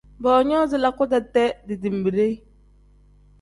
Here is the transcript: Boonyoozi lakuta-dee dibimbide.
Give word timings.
Boonyoozi 0.25 0.79
lakuta-dee 0.79 1.43
dibimbide. 1.67 2.27